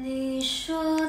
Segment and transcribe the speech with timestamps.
[0.00, 1.01] 你说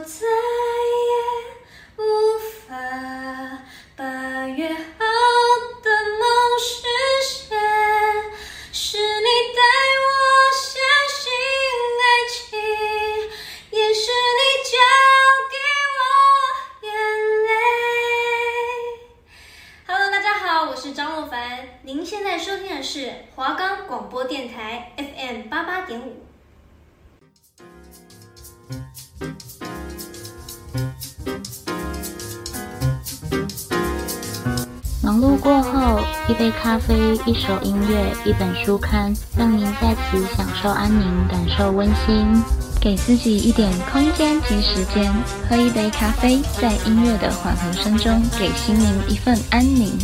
[37.25, 42.43] 一首音乐，一本书刊，让您在此享受安宁，感受温馨。
[42.81, 45.09] 给自己一点空间及时间，
[45.49, 49.97] 喝一杯咖啡，在音乐的缓和声中，给心灵一份安宁。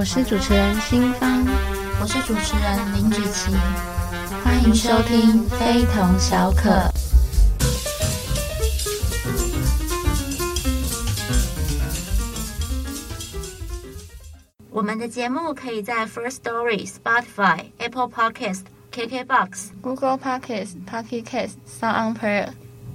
[0.00, 1.46] 我是主持人新芳，
[2.00, 3.52] 我是主持人林芷琪，
[4.42, 6.70] 欢迎收听非同小可。
[14.70, 22.48] 我们的节目可以在 First Story、Spotify、Apple Podcast、KKBox、Google Podcast、Pocket Cast、Sound On Player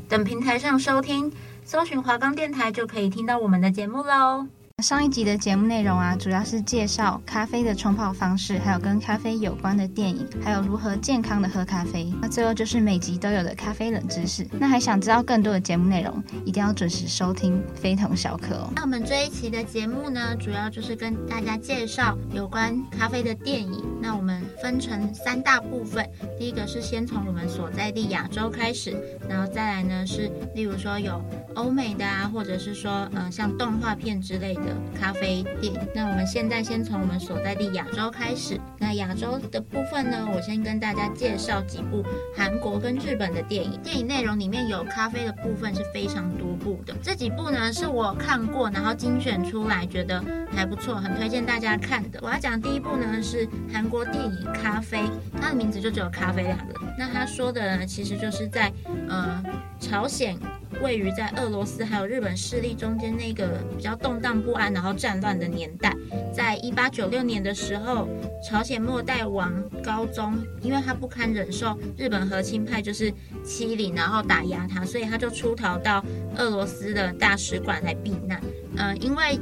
[0.09, 1.31] 等平台上收听，
[1.64, 4.48] 搜寻华冈电台就可以听到我们的节目喽。
[4.83, 12.13] 上一集的节目内容啊，主要是介绍咖啡的冲泡方式，还有跟咖啡有关的电影，还有如何健康的喝咖啡。
[12.21, 14.45] 那最后就是每集都有的咖啡冷知识。
[14.59, 18.69] 那还想知道更多的节目内容，一定要准时收听，非同小可哦。
[18.75, 23.81] 那我们这一期的节目呢，主要就是跟大家介绍有关咖啡的电影。
[24.01, 26.05] 那我们分成三大部分，
[26.37, 28.93] 第一个是先从我们所在地亚洲开始，
[29.27, 31.19] 然后再来呢是例如说有
[31.56, 34.61] 欧美的啊，或者是说嗯、呃、像动画片之类的。
[34.94, 38.60] 咖啡店，那我们现在先从我们所在地亚洲开始。
[38.77, 42.04] 那亚洲的部分呢，我先跟大家介绍几部
[42.36, 43.80] 韩国跟日本的电影。
[43.83, 46.95] 电影内容里面有咖啡的部分是非常多部的。
[47.02, 52.20] 这几部呢是我看过，然后精选出来，觉得还不错，很推荐大家看的。
[52.21, 54.99] 我要讲第一部呢是韩国电影《咖啡》，
[55.39, 56.73] 它的名字就只有“咖啡”两个。
[56.98, 58.71] 那他说的呢，其实就是在
[59.10, 59.44] 呃
[59.80, 60.38] 朝鲜。
[60.82, 65.95] 位于在俄罗斯还有日本势力中间那个比较动荡不安，然后战乱的年代，
[66.33, 68.10] 在一八九六年的时候，
[68.44, 73.10] 朝鲜末代王高宗，因为他不堪忍受日本和亲派就是
[73.42, 76.04] 欺凌，然后打压他，所以他就出逃到
[76.36, 78.42] 俄俄罗斯的大使馆来避难。
[78.76, 79.39] 嗯、呃，因为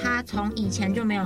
[0.00, 1.24] 他从以前就没有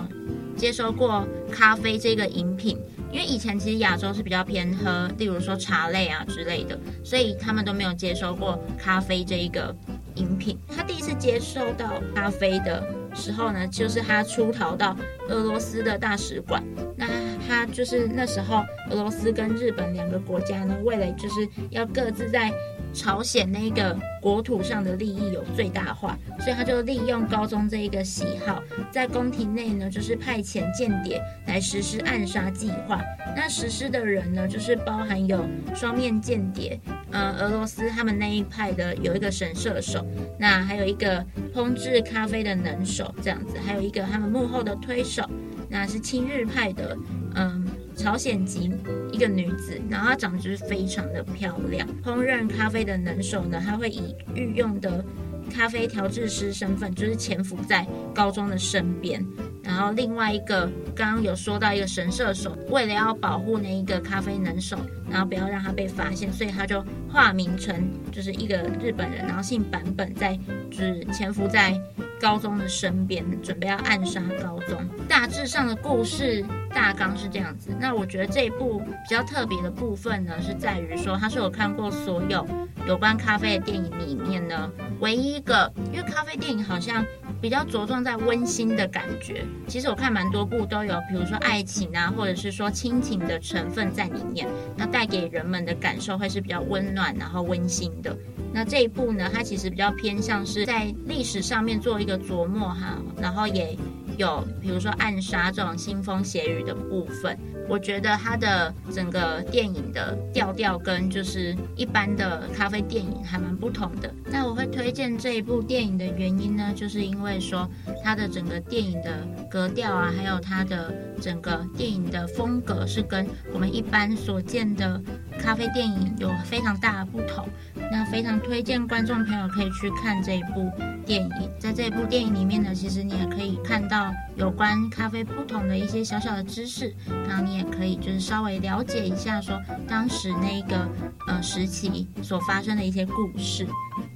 [0.57, 2.79] 接收过咖啡这个饮品。
[3.13, 9.75] 因为以前其实亚洲是比较偏喝，例如说茶类啊之类的，所以他们都没有接收过咖啡这一个
[10.15, 10.57] 饮品。
[10.69, 14.97] 他第一次接收到咖啡的时候呢，就是他出逃到
[15.29, 16.63] 俄罗斯的大使馆。
[16.97, 17.09] 那
[17.49, 22.53] 他就是那时候俄罗斯跟日本两个国家呢，为了就是要各自在
[22.93, 33.01] 朝鲜那个国土上的利益有最大化，所以他就利用高宗这一个喜好，在宫廷内呢，就是派遣间谍来实施暗杀计划。
[33.37, 36.79] 那实施的人呢，就是包含有双面间谍，
[37.11, 40.05] 呃，俄罗斯他们那一派的有一个神射手，
[40.39, 41.25] 那还有一个
[41.55, 45.23] 烹制咖啡的能手，这样子，还有一个他们幕后的推手，
[45.69, 46.97] 那是亲日派的，
[47.37, 47.67] 嗯。
[48.01, 48.73] 朝鲜籍
[49.13, 51.87] 一个女子，然后她长得就是非常的漂亮。
[52.03, 55.05] 烹饪咖啡的能手呢，她会以御用的
[55.53, 59.23] 咖啡调制师身份，就是潜伏在高中的身边。
[59.63, 60.67] 然后另外一个
[60.97, 64.79] 刚刚有说到一个神射手，为了要保护那一个咖啡能手，
[65.09, 66.83] 然后不要让他被发现，所以他就
[67.13, 70.39] 化名成就是一个日本人，然后姓坂本，在
[70.71, 71.79] 就是潜伏在
[72.21, 74.79] 高中的身边，准备要暗杀高中。
[75.09, 77.71] 大致上的故事大纲是这样子。
[77.81, 82.47] 那我觉得这一部比较特别的部分呢，是在于说它是我看过所有
[82.87, 84.71] 有关咖啡的电影里面呢，
[85.01, 87.05] 唯一一个，因为咖啡电影好像
[87.41, 89.45] 比较着重在温馨的感觉。
[89.67, 94.47] 其实我看蛮多部都有，比如说爱情啊，或者是说亲情的成分在里面，
[94.77, 98.15] 那带给人们的感受会是比较温暖暖然后温馨的。
[98.53, 103.77] 那这一部呢，它其实比较偏向是在历史上面做一个琢磨哈，然后也
[104.19, 107.39] 有比如说暗杀这种腥风血雨的部分。
[107.69, 114.13] 我觉得它的整个电影的调调跟就是一般的咖啡电影还蛮不同的。
[114.25, 117.71] 那我会推荐这一部电影的原因呢，就是因为说
[118.03, 123.25] 它的整个电影的格调啊，还有它的整个电影的风格是跟
[123.55, 125.01] 我们一般所见的
[125.43, 127.49] 咖啡电影有非常大的不同。
[127.91, 130.71] 那非常推荐观众朋友可以去看这一部
[131.05, 131.51] 电影。
[131.59, 136.95] 在这一部电影里面呢，其实你也可以看到有关咖啡不同的一些小小的知识，
[137.27, 140.89] 然后你也可以就是稍微了解一下说当时那个
[141.27, 143.67] 呃时期所发生的一些故事。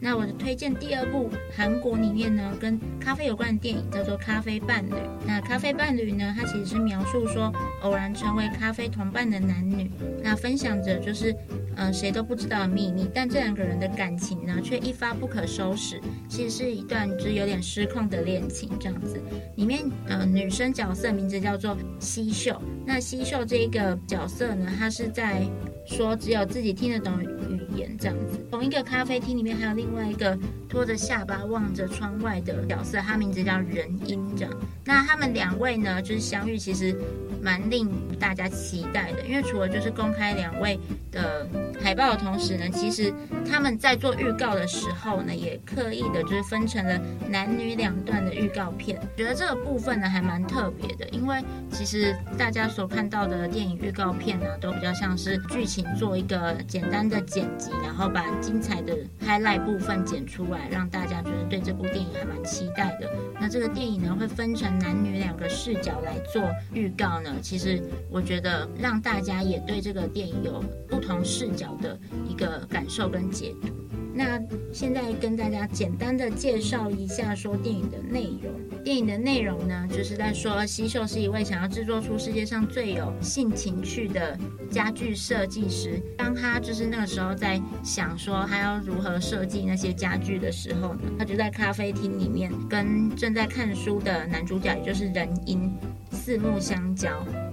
[0.04, 4.90] 那我的推荐第二部韩国里面呢，跟咖啡有关的电影叫做《咖啡伴侣》。
[5.26, 9.90] 那《咖啡伴侣》呢，它其实是描述说偶然成为咖啡同伴的男女，
[10.22, 11.34] 那分享着就是
[11.74, 15.98] 呃谁都不知道的秘密，但这两个人的感情呢却一发不可收拾。
[16.28, 19.18] 其实是一段就是有点失控的恋情这样子。
[19.56, 25.42] 里面呃女生角色名字叫做熙秀，那熙秀这一个角色呢，她是在。
[25.86, 28.38] 说只有自己听得懂语言这样子。
[28.50, 30.36] 同一个咖啡厅里面还有另另外一个
[30.68, 34.52] 拖着下巴望着窗外的角色，他名字叫仁英这样。
[34.84, 36.98] 那他们两位呢，就是相遇其实
[37.40, 37.88] 蛮令
[38.18, 40.80] 大家期待的，因为除了就是公开两位
[41.12, 41.46] 的
[41.82, 43.12] 海报的同时呢，其实
[43.50, 49.00] 他们在做预告的时候呢，也刻意的就是分成了男女两段的预告片。
[49.16, 55.84] 觉得这个部分呢还蛮特别的，因为其实大家所看到的电影预告片呢，都比较像是剧情。
[55.94, 63.08] 做一个简单的剪辑，然后把精彩的 highlight 部分剪出来，让大家觉得对这部电影还蛮期待的。
[63.40, 66.42] 那这个电影呢，会分成男女两个视角来做
[66.72, 67.30] 预告呢。
[67.40, 67.80] 其实
[68.10, 73.68] 我觉得让大家也对这个电影有不同视角的一个感受跟解读。
[74.16, 74.40] 那
[74.72, 78.52] 现在跟大家简单的介绍一下说电影的内容。
[78.84, 84.38] 电影的内容呢，就是在说西秀是一位想要制作出世界上最有性情趣的
[84.70, 86.00] 家具设计师。
[86.16, 95.72] 当他就是那个时候在想说他要如何设计那些家具的时候呢，他就在咖啡厅里面跟正在看书的男主角，也就是仁英，
[96.12, 97.10] 四目相交。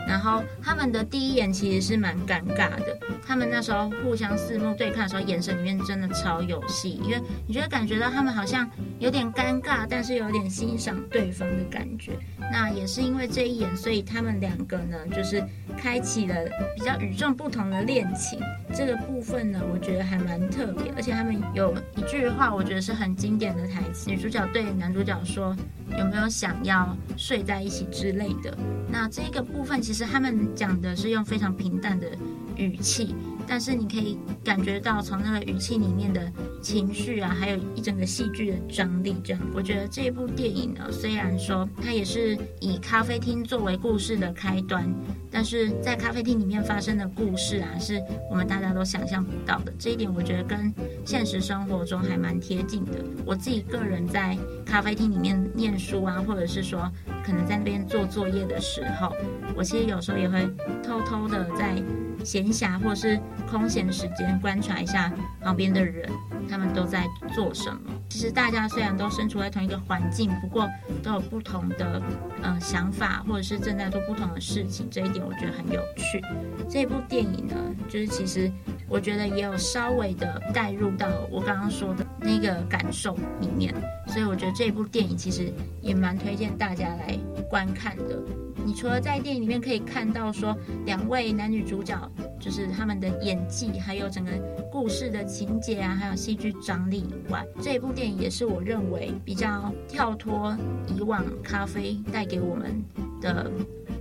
[0.07, 8.69] 然后他们的第一眼其实是蛮尴尬的，他们那时候互相四目对看的时候，眼神里面真的超有戏，因为你觉得感觉到他们好像
[8.99, 12.11] 有点尴尬，但是有点欣赏对方的感觉。
[12.51, 15.43] 那也是因为这一眼，所以他们两个呢，就是
[15.77, 16.35] 开启了
[16.75, 18.39] 比较与众不同的恋情。
[18.73, 25.55] 这个部分呢，我觉得还蛮特别，而且他们有一句话，我觉得是很经典的台词，女主角对男主角说。
[25.97, 28.57] 有没有想要睡在一起之类的？
[28.89, 32.07] 那这个部分其其实他们讲的是用非常平淡的
[32.55, 33.13] 语气。
[33.45, 44.89] 但是你可以感觉到从那个语气里面的情绪啊，还有一整个戏剧的张力，这样，我觉得这一部电影呢，虽然说它也是以咖啡厅作为故事的开端，
[45.29, 49.73] 但是在咖啡厅里面发生的故事啊，是我们大家都想象不到的。
[49.77, 50.73] 这一点我觉得跟
[51.05, 52.93] 现实生活中还蛮贴近的。
[53.25, 56.91] 我自己个人在咖啡厅里面念书啊，或者是说
[57.23, 59.13] 可能在那边做作业的时候，
[59.55, 60.49] 我其实有时候也会
[60.83, 61.81] 偷偷的在。
[62.23, 63.19] 闲暇或是
[63.49, 65.11] 空闲时间，观察一下
[65.41, 66.07] 旁边的人，
[66.47, 67.79] 他们都在做什么。
[68.09, 70.69] 其实大家虽然都身处在同一个环境，不过
[71.01, 71.99] 都有不同的
[72.43, 74.87] 呃想法，或者是正在做不同的事情。
[74.91, 76.21] 这一点我觉得很有趣。
[76.69, 77.55] 这部电影呢，
[77.89, 78.51] 就是其实
[78.91, 83.73] 我觉得也有稍微的带入到我刚刚说的那个感受里面，
[84.05, 85.49] 所以我觉得这部电影其实
[85.81, 87.17] 也蛮推荐大家来
[87.49, 88.21] 观看的。
[88.63, 90.55] 你除了在电影里面可以看到说
[90.85, 91.97] 两位男女主角
[92.39, 94.31] 就是他们的演技，还有整个
[94.69, 100.55] 故事的情节啊，还有戏剧张力以外，这部电影也是我认为比较跳脱
[100.87, 102.83] 以往咖啡带给我们
[103.21, 103.49] 的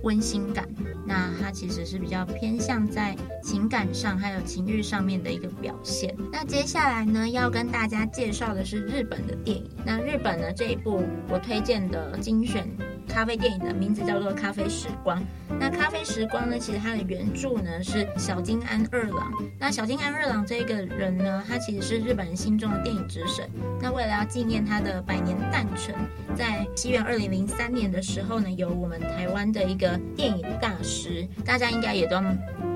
[0.03, 0.67] 温馨感。
[1.05, 6.15] 那它其实是比较偏向在情感上还有情欲上面的一个表现。
[6.31, 9.69] 那接下来呢，要跟大家介绍的是日本的电影。
[9.85, 12.67] 那日本呢，这一部我推荐的精选。
[13.07, 15.19] 咖啡电影的名字叫做《咖啡时光》。
[15.59, 19.33] 那《咖啡时光》呢，其实它的原著呢是小金安二郎。
[19.59, 23.49] 那小金安二郎这个人呢，他其实是日本人心中的电影之神。
[23.81, 25.93] 那为了要纪念他的百年诞辰，
[26.35, 32.21] 在西元二零零三年的时候呢，有我们台湾的一个电影大师，大家应该也都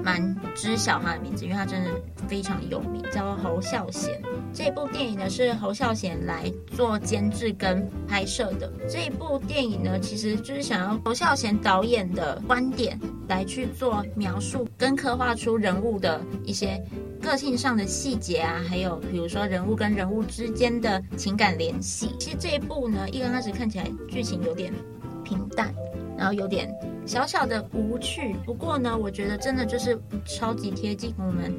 [0.04, 1.90] 蛮知晓他的名字，因为他真的
[2.28, 4.22] 非常有名，叫侯孝贤。
[4.54, 8.72] 这部电影呢是侯孝贤来做监制跟拍摄的。
[8.88, 16.82] 这部电影呢，其实就是想要侯孝贤导演的观点来去做描述跟刻画出人物的一些
[17.26, 22.12] 个性上的细节啊，还有比如说人物跟人物之间的情感联系。
[22.20, 24.72] 其实这一部呢，一刚开始看起来剧情有点
[25.24, 25.74] 平淡，
[26.16, 26.72] 然后有点。
[27.08, 31.54] 小小的无趣，不过呢，我觉得真的就是超级贴近我们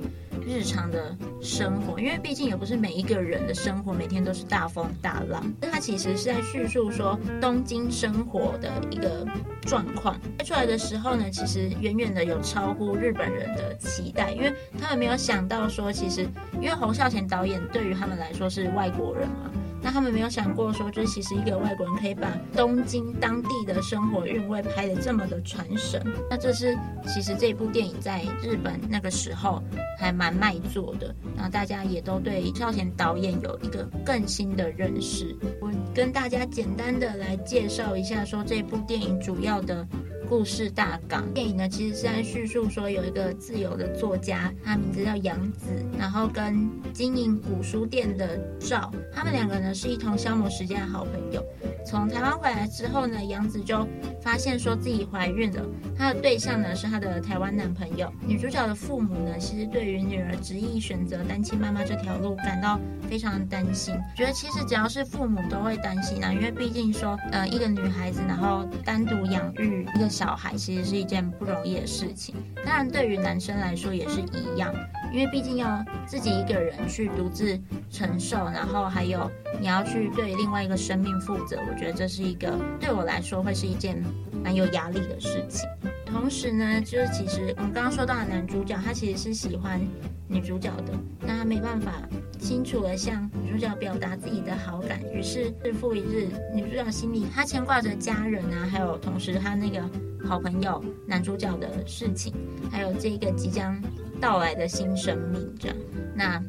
[0.46, 5.44] 日常的生活，因为毕竟也不是每一个人的生活每天都是大风大浪。
[5.60, 9.26] 那他其实是在叙述说东京生活的一个
[9.62, 10.16] 状况。
[10.38, 19.50] 拍出来的时候呢，其实远远的有超乎日本人的期待，因为他们没有想到说，其实因为侯孝贤导演对于他们来说是外国人嘛。
[19.86, 22.26] 那他们没有想过说，就是其实一个外国人可以把
[22.56, 26.04] 东京当地的生活韵味拍得这么的传神。
[26.28, 26.76] 那这是
[27.06, 29.62] 其实这部电影在日本那个时候
[29.96, 35.36] 还蛮卖座的，然后大家也都对孝贤导演有一个更新的认识。
[35.60, 39.86] 我跟大家简单的来介绍一下，说这部电影主要的。
[40.28, 51.44] 故事大纲，电影呢其实是在叙述说有一个自由的作家，他名字叫杨子，然后跟经营古书店的赵，他们两个呢是一同消磨时间的好朋友。
[51.86, 53.86] 从台湾回来之后呢，杨子就
[54.20, 55.62] 发现说自己怀孕了，
[55.96, 58.12] 她的对象呢是她的台湾男朋友。
[58.26, 72.34] 女主角的父母呢，其实对于女儿执意选择单亲妈妈这条路感到非常担心，觉得其实只要是父母都会担心啊，因为毕竟说，呃，一个女孩子然后单独养育一个小孩，其实是一件不容易的事情。
[72.64, 74.74] 当然，对于男生来说也是一样。
[75.12, 84.02] 因为毕竟要自己一个人去独自承受，然后还有你要去对另外一个生命负责，觉得这是一个对我来说会是一件
[84.42, 85.68] 蛮有压力的事情。
[86.06, 89.80] 同时呢，就是其实我们刚刚说到的男主角，他其实是喜欢
[90.26, 90.92] 女主角的，
[91.26, 91.92] 但他没办法
[92.38, 99.82] 清楚地向女主角表达自己的好感，于是日复一日，女主角心里她牵挂着家人啊，还有同时她那个
[100.26, 102.32] 好朋友男主角的事情，
[102.70, 103.80] 还有这个即将。
[104.18, 105.76] 到来的新生命，这样，
[106.14, 106.42] 那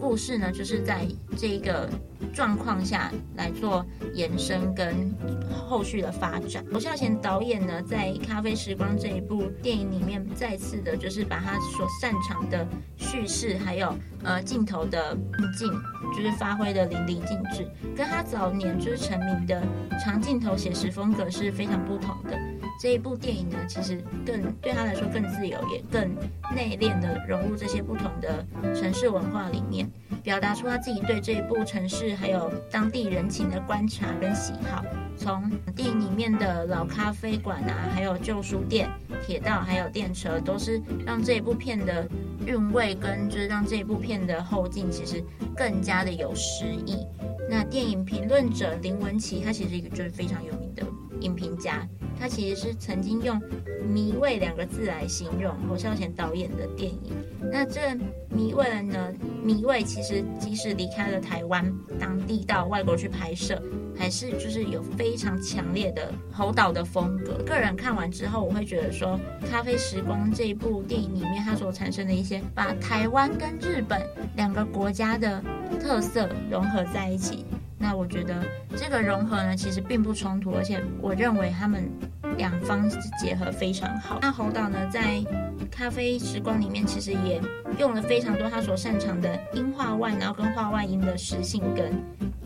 [0.00, 1.88] 故事呢，就是在这个
[2.34, 5.14] 状况下来做延伸跟
[5.50, 6.64] 后续的发展。
[6.72, 15.70] 侯孝贤导演呢，在《咖啡时光》这一部电影里面，再次的就是把他所擅长的叙事，还有呃镜头的运镜，
[16.14, 19.62] 就是发挥的淋漓尽致，跟他早年就是成名的
[20.04, 22.38] 长镜头写实风格是非常不同的。
[22.80, 26.12] 这一部电影呢，其实更对他来说更自由，也更
[26.54, 29.88] 内敛的融入这些不同的城市文化里面，
[30.24, 34.82] 表达出他自己对这一部城市还有当地人情的观察跟喜好。
[35.18, 38.88] 从电影里面的老咖啡馆啊，还有旧书店、
[39.24, 42.08] 铁道还有电车，都是让这一部片的
[42.46, 45.22] 韵味跟就是让这一部片的后劲其实
[45.54, 47.06] 更加的有诗意。
[47.48, 50.82] 那电影评论者林文琪，他其实一个就是非常有名的
[51.20, 51.86] 影评家。
[52.18, 53.40] 他其实是曾经用
[53.86, 57.12] “迷味”两个字来形容侯孝贤导演的电影。
[57.52, 57.94] 那这
[58.30, 59.12] “迷味”呢
[59.44, 61.70] ？“迷味”其实即使离开了台湾
[62.00, 63.62] 当地到外国去拍摄，
[63.96, 67.34] 还是就是有非常强烈的侯导的风格。
[67.44, 69.20] 个人看完之后，我会觉得说，
[69.50, 74.00] 《咖啡时光》这部电影里面，它所产生的一些把台湾跟日本
[74.36, 75.42] 两个国家的
[75.78, 77.44] 特色融合在一起。
[77.78, 78.42] 那我觉得
[78.74, 81.86] 这个融合呢，其实并不冲突，而且我认为他们
[82.38, 82.88] 两方
[83.20, 84.18] 结合非常好。
[84.22, 85.22] 那侯导呢，在
[85.70, 87.40] 咖啡时光里面，其实也
[87.78, 91.92] 用了非常多他所擅长的音画外，然后跟画外音的实性跟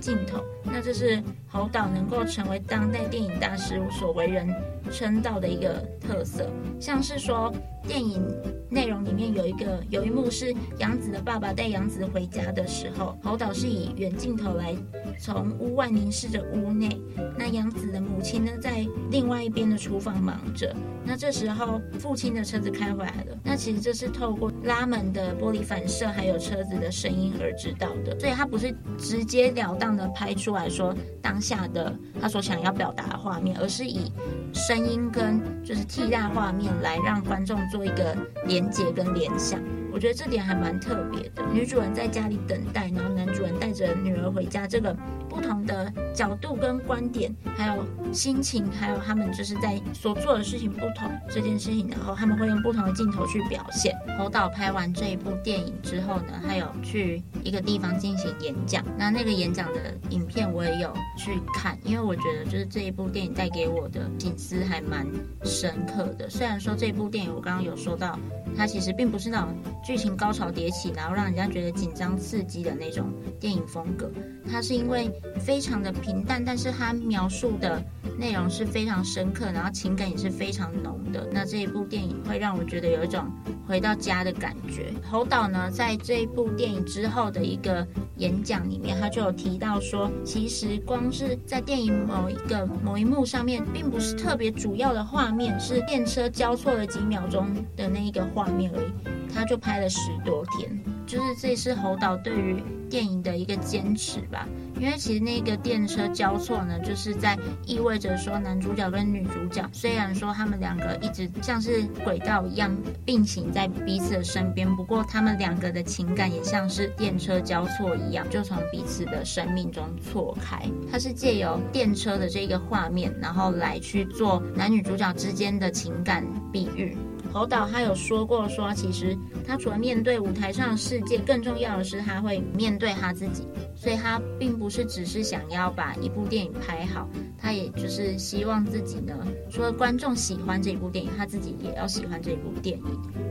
[0.00, 0.42] 镜头。
[0.64, 4.48] 那这是侯导能够成为当代电影大师所为人
[4.90, 7.52] 称道的一个特色，像是说。
[7.86, 8.22] 电影
[8.68, 14.76] 内容里面有一个有一幕是杨子的爸爸带杨子回家的时候，侯导是以远镜头来
[15.18, 17.00] 从屋外凝视着屋内。
[17.38, 20.76] 那杨子的母亲呢，在另外一边的厨房忙着。
[21.02, 23.07] 那这时候父亲的车子开回来
[23.44, 28.18] 那其实这是透过拉门的玻璃反射，还有车子的声音而知道的。
[28.18, 34.10] 所以他不是直截了当的拍出来说当下的他所想要表达的画面，而是以
[34.54, 37.58] 声音跟就是替代画面来让观众。
[37.70, 39.60] 做一个连接跟联想，
[39.92, 41.42] 我觉得这点还蛮特别的。
[41.52, 44.94] 女主人在家里等待，然后男主人带着女儿回家，这个
[45.28, 53.96] 不同的角度跟观点，还有心情，还有他们就是在所做的事情不同这件事情，然后他们会用不同的镜头去表现。
[54.18, 65.06] 侯导拍完这一部电影之后呢，还有去一个地方进行演讲，那那个演讲的影片我也有去看，因为我觉得就是这一部电影带给我的省思还蛮
[65.44, 66.28] 深刻的。
[66.28, 68.18] 虽然说这部电影我刚刚有说到，
[68.56, 69.48] 它其实并不是那种
[69.82, 74.10] 剧情高潮迭起，然后让人家觉得紧张刺激的那种电影风格，
[74.50, 77.82] 它是因为非常的平淡，但是它描述的
[78.18, 81.28] 内容是非常深刻，然后情感也是非常浓的。
[81.32, 83.24] 那这一部电影会让我觉得有一种
[83.66, 84.92] 回到家的感觉。
[85.10, 99.17] 侯导呢，在这一部电影之后的一个演讲里面，他就有提到说，其实光是在电影某一个某一幕上面，并不是特别主要的画面，是电车交错了几秒钟的那一个画面而已。
[99.34, 104.46] 他就拍了十多天，就是这是侯导对于电影的一个坚持吧。
[104.80, 112.70] 因为其实那个电车交错呢，就是在意味着说男主角跟女主角虽然说他们两个一直像是轨道一样
[113.04, 120.62] 并行在彼此的身边，不过他们两个的情感也像是电车交错一样，就从彼此的生命中错开。
[120.90, 126.96] 它是借由电车的这个画面，然后来去做男女主角之间的情感比喻。
[127.32, 129.16] 侯导他有说过说，其实
[129.46, 139.14] 他除了面对舞台上的世界，更重要的是他会面对他自己，所以他并不是只是想要把一部电影拍好，他也就是希望自己呢，
[139.50, 142.84] 除了观众喜欢这部电影，他自己也要喜欢这部电影，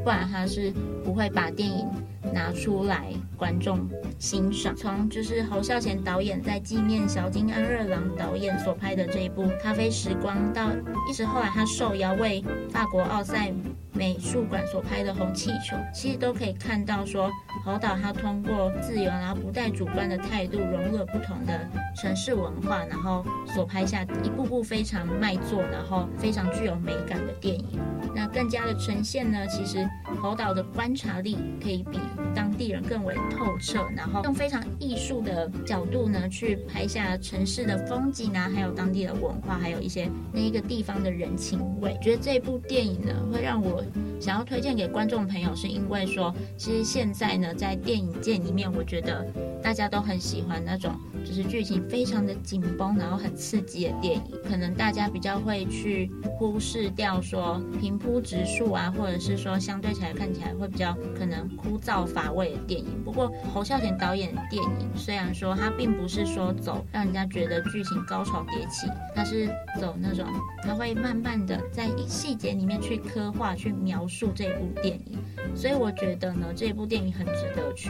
[0.04, 0.72] 不然他是
[1.04, 1.88] 不会把电影
[2.34, 3.80] 拿出来观众
[4.20, 4.76] 欣赏。
[4.76, 10.70] 从就是侯孝贤导演在纪念小津安二郎导演所拍的这一部《咖啡时光》，到
[11.10, 13.52] 一直后来他受邀为法国奥赛。
[13.94, 17.32] 美术馆所拍的红气球，其实都可以看到说，
[17.66, 27.80] 侯导他通过自由然后不带主观的态度，融入了不同的城市文化，然后所拍下一部部非常卖座，然后非常具有美感的电影。
[28.14, 29.88] 那更加的呈现呢，其实
[30.22, 32.00] 侯导的观察力可以比
[32.36, 41.98] 当地人更为透彻，然后用非常艺术的角度呢去拍下城市的风景啊，还有当地的文化，还有一些那一个地方的人情味。
[42.02, 43.77] 觉得这部电影呢，会让我。
[44.20, 49.26] 想要推荐给观众朋友，是因为说，其实现在呢，在电影界里面，我觉得
[49.62, 50.92] 大家都很喜欢那种，
[51.28, 54.22] 就是剧情非常的紧绷，然后很刺激的电影。
[54.48, 63.04] 可能大家比较会去忽视掉说平铺直述啊，或者是说相对起来看起来会比较可能枯燥乏味的电影。
[63.04, 69.48] 不过侯孝贤导演的电影，虽然说他并不是说走让人家觉得剧情高潮迭起，他是
[69.80, 70.26] 走那种
[70.64, 73.74] 他会慢慢的在细节里面去刻画去。
[73.88, 75.18] 描述这部电影，
[75.56, 77.90] 所以我觉得呢，这部电影很值得去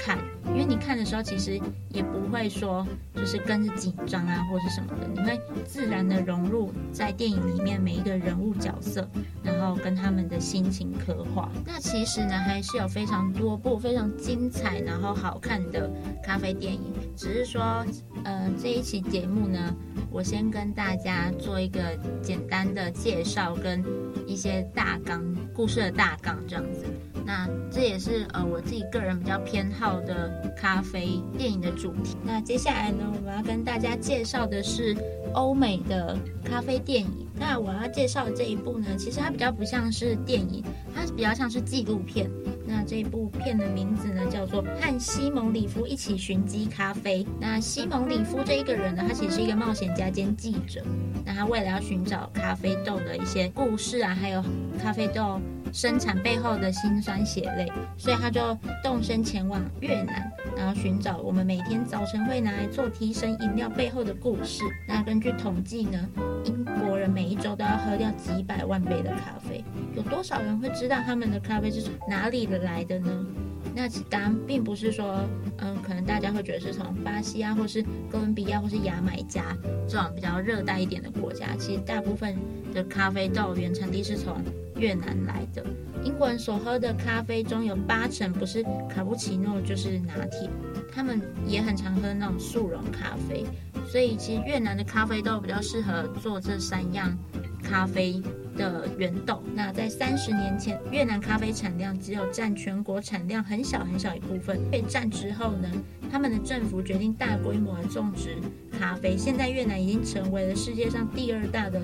[0.00, 1.60] 看，因为你看的时候，其实
[1.90, 9.08] 也不会说就是跟着紧张啊，或是什么的，你会自然的融入在电影里面每一个人物角色，
[9.42, 11.48] 然后跟他们的心情刻画。
[11.64, 15.90] 那其实呢，还是有非常多部非常精彩然后好看的
[16.22, 17.84] 咖啡电影，只是说，
[18.24, 19.74] 呃，这一期节目呢，
[20.10, 21.80] 我先跟大家做一个
[22.20, 23.84] 简单的介绍跟
[24.26, 25.22] 一些大纲
[25.54, 26.84] 故事的大纲这样子，
[27.28, 32.16] 那这也是呃我自己个人比较偏好的咖啡电影的主题。
[32.24, 34.96] 那接下来呢，我们要跟大家介绍的是
[35.34, 37.28] 欧美的咖啡电影。
[37.38, 40.64] 那我要介绍的这一部呢，其实它比较不像是电影，
[40.94, 42.30] 它比较像是纪录片。
[42.66, 47.22] 那这一部片的名字呢，叫做《和西蒙·里夫一起寻机咖啡》。
[47.38, 50.82] 那西蒙·里夫这一个人呢，他其实是一个冒险家兼记者。
[51.26, 54.42] 那他为了要寻找咖啡豆的一些故事啊，还有
[54.82, 55.40] 咖啡豆
[55.72, 64.62] 生产背后的辛酸血泪，所以他就动身前往越南，然后寻找我们每天早晨会拿来做提神饮料背后的故事。
[64.86, 66.06] 那根据统计呢，
[66.44, 72.58] 英国人每一周都要喝掉几百万杯的咖啡，有多少人会知道他们的咖啡是从哪里的？
[72.58, 73.24] 来的呢？
[73.72, 75.20] 那当然并不是说，
[75.58, 79.56] 嗯，可能大家会觉得是从巴西啊，或是哥伦比亚，或是牙买加
[79.88, 81.46] 这种比较热带一点的国家。
[81.56, 82.36] 其实大部分
[82.74, 84.42] 的咖啡豆原产地是从
[84.78, 85.64] 越南来的。
[86.04, 90.48] 英国人所喝的咖啡中有八成不是卡布奇诺就是拿铁，
[90.92, 93.44] 他们也很常喝那种速溶咖啡。
[93.90, 97.16] 所以其实越南的咖啡豆比较适合做这三样
[97.62, 98.22] 咖啡
[98.56, 99.42] 的原豆。
[99.54, 104.60] 那在三十年前，越南咖啡产量只有占全国产量很小很小一部分。
[104.70, 105.68] 被占之后呢，
[106.10, 108.36] 他们的政府决定大规模的种植
[108.78, 109.16] 咖啡。
[109.16, 111.80] 现在越南已经成为了世界上第二大的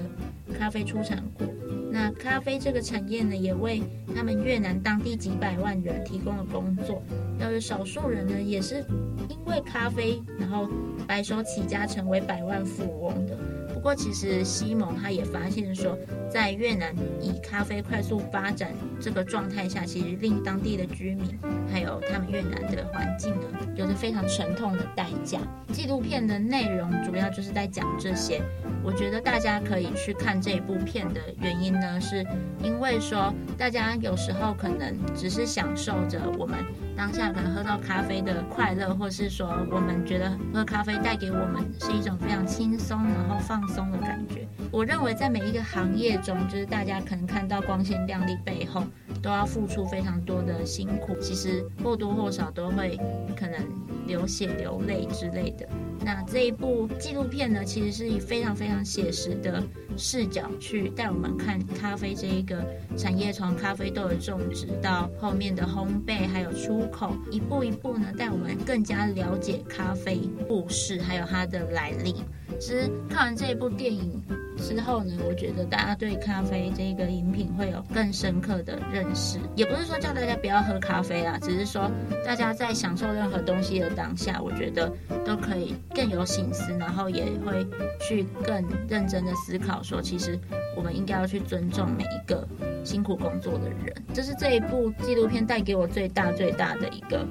[0.59, 1.47] 咖啡出产国。
[1.95, 3.81] 那咖啡这个产业呢，也为
[4.17, 7.01] 他们越南当地几百万人提供了工作。
[7.39, 8.85] 要是少数人呢，也是
[9.29, 10.69] 因为咖啡，然后
[11.07, 13.39] 白手起家成为百万富翁的。
[13.73, 15.97] 不过，其实西蒙他也发现说，
[16.29, 21.39] 在越南以咖啡快速发展这个状态下，其实令当地的居民
[21.71, 25.39] 还有他们越南的环境呢，有着非常沉痛的代价。
[25.73, 28.43] 纪录片的内容主要就是在讲这些。
[28.85, 32.25] 我觉得大家可以去看这部片的原因呢，是
[32.63, 36.59] 因为说大家有时候可能只是享受着我们
[36.97, 44.47] 当下可能喝到咖啡的快乐，或是说我们觉得喝咖啡带给我们是一种非常轻松然后放松的感觉。
[44.71, 48.83] 我认为在每一个行业中，就是大家可能看到光鲜亮丽背后，
[49.23, 52.99] 都要付出非常多的辛苦，其实或多或少都会
[53.37, 53.59] 可能。
[54.07, 55.67] 流血流泪之类的。
[56.05, 59.63] 那这一部纪录片呢，其实是以非常非常写实的
[59.97, 62.63] 视角去带我们看咖啡这一个
[62.99, 72.25] 产业，从咖啡豆的种植到后面的烘焙，还有出口，一步一步呢带我们更加了解咖啡故事，还有它的来历。
[72.59, 74.23] 其实看完这一部电影
[74.57, 79.39] 之后呢，我觉得大家对咖啡这个饮品会有更深刻的认识。
[79.55, 81.91] 也不是说叫大家不要喝咖啡啊，只是说
[82.25, 84.91] 大家在享受任何东西的当下，我觉得
[85.25, 87.67] 都可以更有省思，然后也会
[88.01, 90.39] 去更认真的思考，说其实
[90.77, 92.47] 我们应该要去尊重每一个
[92.85, 93.95] 辛苦工作的人。
[94.13, 97.27] 这是这一部纪录片带给我最大最大的一个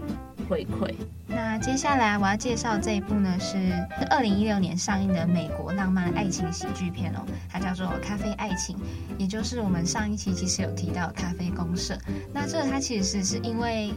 [0.47, 0.93] 回馈。
[1.27, 3.57] 那接下来我要介绍这一部呢，是
[4.09, 8.75] 二零一六年上映的美国浪漫爱情喜剧片哦，它叫做《咖啡爱情》，
[9.17, 11.97] 也就是我们上一期其实有提到咖啡公社。
[12.33, 13.91] 那这它其实是因为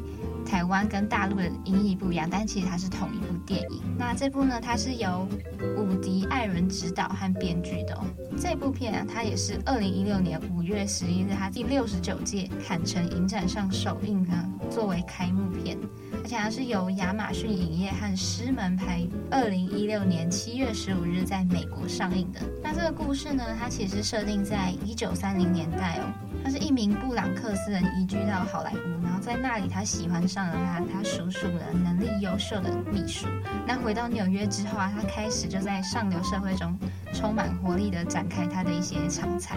[0.46, 3.82] 台湾跟大陆的音译不一样，但其实它是同一部电影。
[3.98, 5.28] 那这部呢，它是由
[5.76, 8.04] 伍迪·艾伦执导和编剧的哦。
[8.38, 14.34] 这部片啊，它也是二零一六年五月十一日，它第六十九届坎城影展上首映呢，
[14.70, 15.76] 作为开幕片。
[16.22, 22.40] 而且它是由亚马逊影业和狮门拍，二零一六年七月十五日在美国上映的。
[22.62, 26.12] 那这个故事呢，它其实设定在一九三零年代哦。
[26.46, 33.26] 他是一名布朗克斯人，移居到好莱坞，然后在那里他喜欢上了他他叔叔的能力优秀的秘书。
[33.66, 36.78] 那回到纽约之后啊，他开始就在上流社会中
[37.12, 39.56] 充满活力的展开他的一些长才。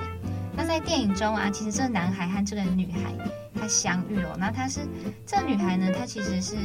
[0.58, 3.14] 那在电影中啊，其实这个男孩和这个女孩
[3.54, 4.36] 他相遇哦。
[4.40, 4.80] 那他是
[5.28, 6.56] 这个女孩呢，她其实是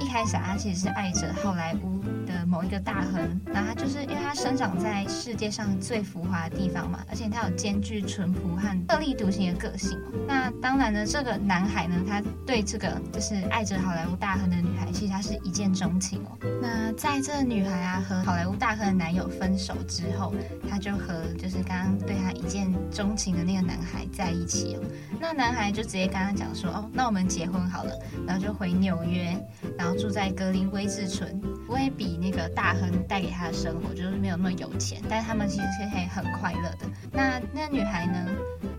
[0.00, 2.02] 一开始啊，她其实是爱着好莱坞
[2.48, 3.40] 某一个大亨。
[3.46, 9.96] 那他就是因为他生长在世界上最浮华的地方嘛，而且他有兼具淳朴和特立独行的个性。
[10.26, 16.36] 那当然呢，这个男孩呢，他对这个就是爱着好莱坞大亨的女孩，其实他是一见钟情哦。
[16.60, 20.34] 那在这个女孩啊和好莱坞大亨的男友分手之后，
[20.68, 23.28] 他就和就是刚刚对他一见钟情。
[23.28, 24.82] 的那个男孩在一起哦，
[25.20, 27.92] 那男孩就直接跟他讲说哦，那我们结婚好了，
[28.26, 29.36] 然后就回纽约，
[29.76, 36.86] 然后住在格林威治村，不会比那个大亨带给他的生活就是没有那么有钱，但是他们其实是可以很快乐的。
[37.10, 38.28] 那那个女孩呢，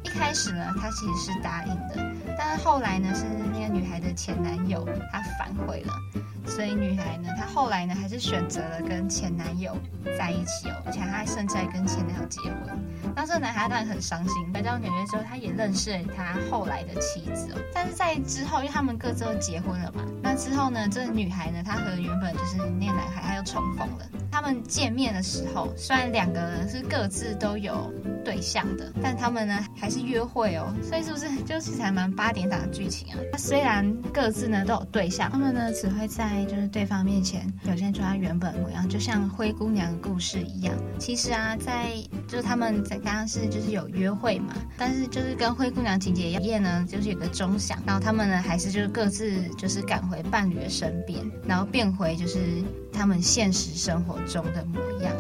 [0.03, 5.93] 一开始呢，她其实是答应的，但是后来呢，是那个女孩的前男友他反悔了。
[6.45, 9.75] 所以女孩呢，她后来呢还是选择了跟前男友
[10.17, 12.79] 在一起哦，而且她甚至还跟前男友结婚。
[13.15, 17.53] 当这个男孩当然很伤心，来到纽约之后，他也认识了他后来的妻子。
[17.73, 24.05] 但是在之后，因为他们各自都结婚了嘛，那之后呢，这个女孩呢，她和原本就是那个男孩，她又重逢了。
[24.31, 27.91] 他们见面的时候，虽然两个人是各自都有
[28.23, 30.73] 对象的，但他们呢还是约会哦。
[30.83, 33.17] 所以是不是就其实还蛮八点档的剧情啊？
[33.31, 40.75] 他虽然各自呢都有对象，他们呢只会在就是对方面前表现出他原本模样，就像灰姑娘的故事一样。
[40.99, 41.91] 其实啊，在
[42.27, 52.39] 就是他们在刚刚是就是有约会嘛，但是就是跟灰姑娘情节一样呢，就是有个钟响，然后他们呢还是就是各自就是赶回伴侣的身边，然后变回就是。
[52.91, 55.13] 他们现实生活中的模样。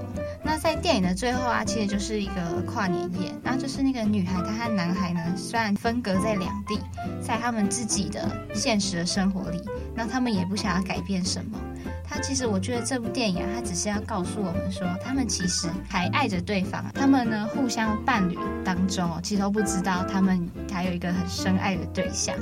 [0.43, 3.31] 那在电影的最后啊，其实就是一个跨年夜。
[3.43, 6.79] 然后就是那个女孩，她和男孩呢，虽然分隔在两地，
[7.21, 9.61] 在他们自己的现实的生活里，
[9.95, 11.57] 那他们也不想要改变什么。
[12.09, 16.83] 他其实，我觉得这部电影啊，他只是要告诉我们说，他们其实还爱着对方。
[16.95, 22.35] 他们呢，互相伴侣当中哦，其实都不知道他们还有一个很深爱的对象。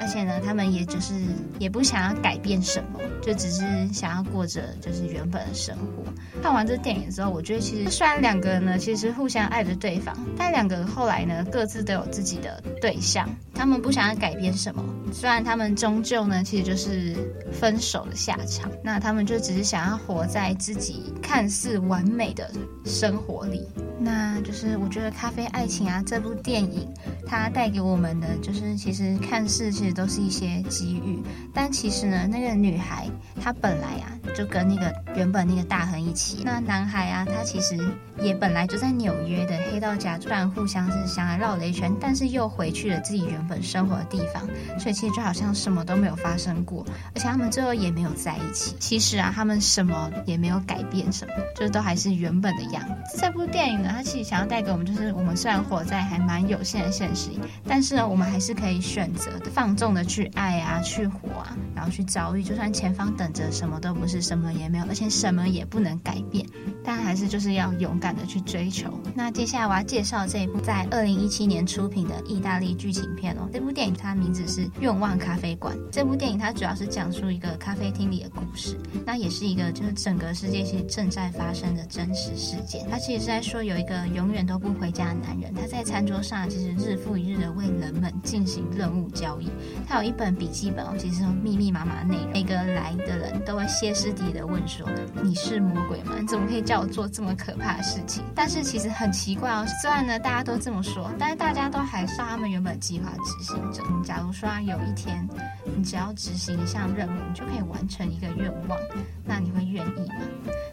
[0.00, 1.12] 而且呢，他们也就是
[1.58, 6.10] 也不想要改变什么，就只是想要过着就是原本的生活。
[6.42, 13.28] 看完这电影之后，我觉得其实虽然两个人呢，其实互相爱着对方，但两个后来呢，各自都有自己的对象。
[13.52, 17.14] 他们不想要改变什么，虽然他们终究呢，其实就是
[17.52, 18.72] 分手的下场。
[18.82, 22.48] 那他他们就只是想要活在自己看似完美的
[22.84, 23.66] 生活里。
[24.02, 26.88] 那就是我觉得《咖啡爱情》啊，这部电影
[27.26, 33.06] 它带给我们的就是，其实看似其实都是一些机遇，但其实呢，那个女孩
[33.42, 37.78] 她本来啊就跟那个原本那个大亨一起，那男孩啊他其实
[38.20, 46.84] 也本来就在纽约的黑道家，虽然互相是相爱绕了一圈，但是又回去了自己原本生活的地方，所以其实就好像什么都没有发生过，
[47.14, 48.74] 而且他们最后也没有在一起。
[48.78, 53.18] 其实啊，他们什么也没有改变，什么就是都还是原本的样子。
[53.20, 57.30] 这部电影呢，他其实想要带给我们，就是我们虽然活在还蛮有限的现实，
[57.66, 61.56] 但是呢，我们还是可以选择放纵的去爱啊，去活啊。
[61.74, 66.46] 然后去遭遇，就算前方等着什么都不是，什么也没有，而且什么也不能改变，
[66.84, 68.92] 但还是就是要勇敢的去追求。
[69.14, 73.48] 那接下来我要介绍这一部在二零一七年出品的意大利剧情片哦。
[73.50, 75.74] 这部电影它名字是《愿望咖啡馆》。
[75.90, 78.76] 这部电影它主要是讲述一个咖啡厅里的故事，
[79.06, 82.86] 那也是一个就是整个世界其实正在发生的真实事件。
[82.90, 89.48] 它其实是在说有一个永远都不回家的男人，他在餐桌上其实日复一日的为人们进行任务交易。
[89.88, 94.86] 他有一本笔记本哦，其实密密麻麻的内容，每个来的人都会歇斯底里的问说
[95.24, 96.12] ：“你是魔鬼吗？
[96.20, 103.82] 你怎么可以叫我做这么可怕的事情？”但是其实很奇怪哦，虽然呢大家都这么说，但是大家都还是他们原本计划执行着。
[104.04, 105.26] 假如说有一天，
[105.74, 108.78] 你只要执行一项任务，你就可以完成一个愿望，
[109.24, 110.16] 那你会愿意吗？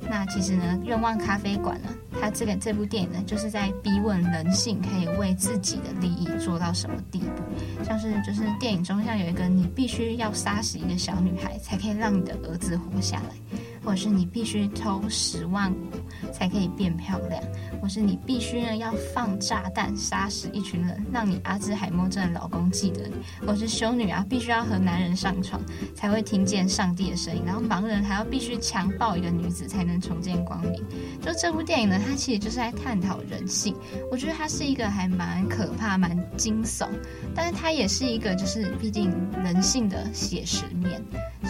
[0.10, 1.90] 那其实呢，愿望咖啡馆呢，
[2.22, 13.60] 它这个这部电影呢，就是在逼问人性可以为自己的利益做到什么地步，像是就是电影中像有一个你必须要杀死一个小女孩，才可以让你的儿子活下来。
[13.88, 15.98] 或者是你必须偷十万股
[16.34, 17.42] 才可以变漂亮，
[17.82, 25.62] 或是你必须呢要放炸弹杀死一群人，让你阿兹海默症的老公记得你，或是修女啊必须要和男人上床
[25.96, 30.84] 才会听见上帝的声音，然后盲人还要必须强暴一个女子才能重见光明。
[31.22, 33.74] 就这部电影呢，它其实就是在探讨人性，
[34.12, 36.90] 我觉得它是一个还蛮可怕、蛮惊悚，
[37.34, 39.10] 但是它也是一个就是毕竟
[39.46, 41.02] 人性的写实面。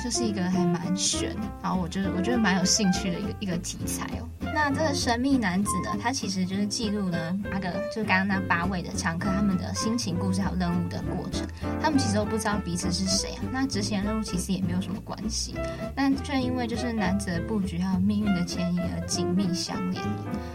[0.04, 4.47] 就是一个还蛮悬，然后我就是我就是蛮有兴趣的一个一个题材哦。
[4.58, 11.48] 那这个神秘男子呢，他其实就是记录了八个，就是刚刚那八位的常客他们的心情故事还有任务的过程。
[11.80, 13.44] 他们其实都不知道彼此是谁啊。
[13.52, 15.54] 那执行任务其实也没有什么关系，
[15.96, 20.04] 但却因为就是男子的布局还有命运的牵引而紧密相连。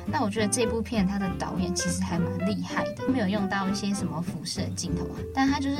[0.04, 5.76] 那我觉得这部片他的导演其实还蛮厉害的，没有用到一些什么辐射镜头啊，但他就是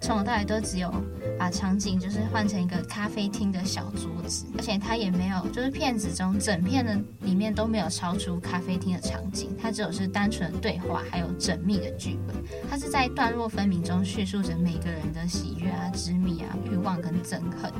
[0.00, 0.92] 从头到尾都只有
[1.38, 2.78] 把场景就是换成一个。
[2.88, 12.36] 咖啡厅的小桌子，而且他也没有，就是片子中整片的里面都没有超出咖啡厅的场景，它只有是单纯的对话，还有缜密的剧本。
[12.70, 17.72] 它是在段落分明中叙述着每个人的喜悦啊、执迷啊、欲望跟憎恨，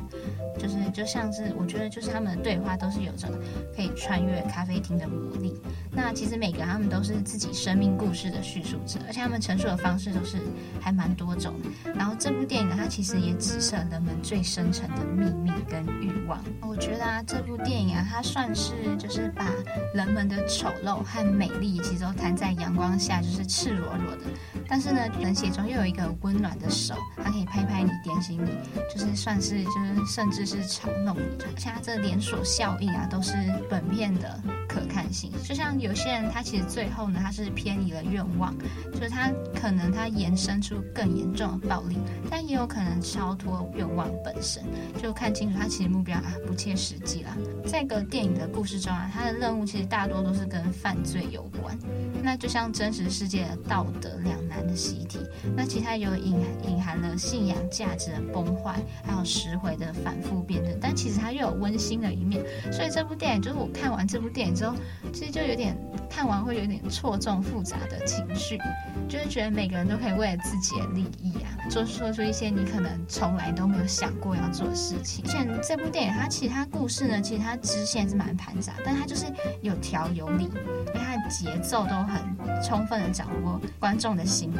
[0.57, 3.29] 就是就像是我觉得就是他们的对话都是有着
[3.73, 5.57] 可以穿越咖啡厅的魔力。
[5.89, 10.39] 那其实每个他们都是自己生命故事的叙述者，而且他们陈述的方式都是
[10.81, 11.53] 还蛮多种。
[11.95, 16.43] 然后这部电影呢，它其实也指涉人们最深沉的秘密跟欲望。
[16.61, 19.45] 我觉得啊，这部电影啊，它算是就是把
[19.93, 24.21] 人们的丑陋和美丽，其实都摊在阳光下，就是赤裸裸的。
[24.67, 28.51] 但是呢，人血中又有一个温暖的手，它可以拍拍你、点醒你，
[28.93, 31.43] 就是算是就是甚至是嘲弄你。
[31.43, 33.33] 而且它这连锁效应啊，都是
[33.69, 35.31] 本片的可看性。
[35.43, 38.55] 就像有些人，他其实最后呢，他是偏离了愿望，
[38.93, 41.97] 就是他可能他延伸出更严重的暴力，
[42.29, 44.63] 但也有可能超脱愿望本身。
[45.01, 47.35] 就看清楚他其实目标啊不切实际啦。
[47.65, 51.75] 这个电影的故事中啊，他的乐任务其实大多都是跟犯罪有关。
[52.21, 55.17] 那就像真实世界的道德两难的习题，
[55.55, 60.77] 那其他有隐隐含了信仰价值的崩坏，还有拾回的反复辩证。
[60.79, 62.45] 但其实它又有温馨的一面。
[62.71, 64.75] 所以这部电影就是我看完这部电影之后，
[65.11, 65.75] 其实就有点
[66.11, 68.59] 看完会有点错综复杂的情绪，
[69.07, 75.25] 就是觉得每个人都可以为了自己的利益啊，做说出一些你可能从来都没有想过要做的事情。
[75.25, 79.25] 而且这部电影它其他故事呢，其实它支线是蛮繁杂，但它就是
[79.61, 84.59] 有条有理，因为它的节奏都很充分的掌握观众的心理。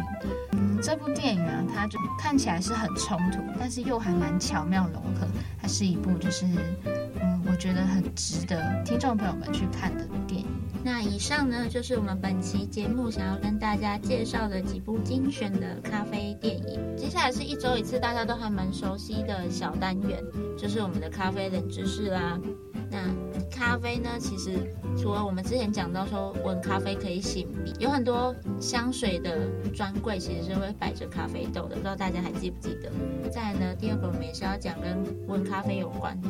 [0.53, 5.27] 嗯，这部电影呢，它就看起来是很冲突，但是又还蛮巧妙融合。
[5.61, 6.45] 它是一部就是
[7.21, 10.47] 嗯，我觉得很值得听众朋友们去看的电影。
[10.81, 16.79] 那以上呢，就是我们本期节目想要跟大家介绍的几部精选的咖啡电影。
[16.95, 20.23] 接下来是一周一次，大家都还蛮熟悉的小单元，
[20.57, 22.39] 就是我们的咖啡冷知识啦。
[22.89, 22.97] 那
[23.59, 32.91] 咖啡呢，其实除了我们之前讲到说闻咖啡可以醒鼻，有很多香水的专柜其实是会摆着咖啡豆的，不知道大家还记不记得？
[33.29, 36.29] 再来呢，第二个我们也是要讲跟闻咖啡有关的。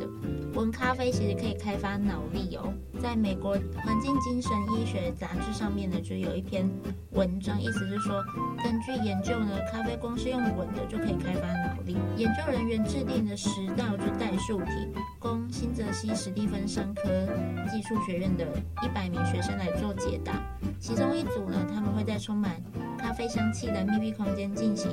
[0.53, 2.71] 闻咖啡其实可以开发脑力哦。
[2.99, 6.69] 在美国环境精神医学杂志上面呢，就有一篇
[7.11, 8.23] 文章，意思是说，
[8.63, 11.97] 根据研究呢，咖啡光是用闻的就可以开发脑力。
[12.17, 14.71] 研究人员制定的十道就代数题，
[15.17, 17.03] 供新泽西史蒂芬商科
[17.71, 18.45] 技术学院的
[18.83, 20.33] 一百名学生来做解答。
[20.79, 22.55] 其中一组呢，他们会在充满
[22.97, 24.91] 咖啡香气的密闭空间进行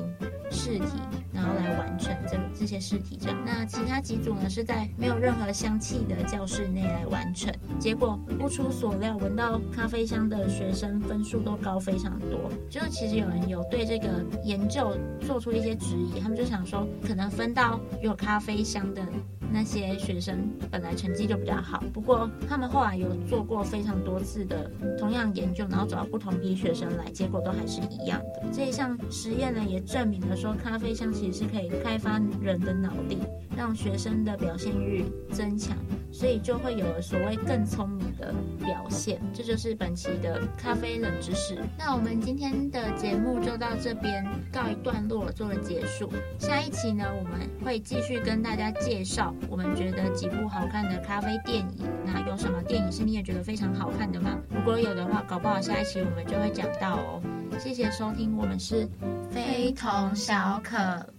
[0.50, 1.00] 试题。
[1.33, 3.38] 然后来完成这这些试题这样。
[3.44, 12.50] 那其他几组呢是在没有任何香气的教室内来完成，结果不出所料，闻到咖啡香的学生分数都高非常多。
[12.70, 14.09] 就是其实有人有对这个
[14.44, 19.07] 研究做出一些质疑，他们就想说，可能分到有咖啡香的。
[19.53, 28.43] 那些学生本来成绩就比较好，不过他们后来有做过非常多次的同样研究，然后找到不同批学生来，结果都还是一样的。
[28.53, 33.19] 这一项实验呢，也证明了说咖啡香其实是可以开发人的脑力，
[33.57, 35.77] 让学生的表现欲增强，
[36.13, 39.21] 所以就会有了所谓更聪明的表现。
[39.33, 41.57] 这就是本期的咖啡冷知识。
[41.79, 46.11] 那我们今天的节目就到这边告一段落，做了结束。
[46.39, 49.35] 下一期呢，我们会继续跟大家介绍。
[49.49, 54.38] 我们觉得几部好看的咖啡电影，那有什么电影是你也觉得非常好看的吗？
[54.51, 57.22] 如果有的话，搞不好下一期我们就会讲到哦。
[57.59, 58.88] 谢谢收听，我们是
[59.31, 61.15] 非同小可。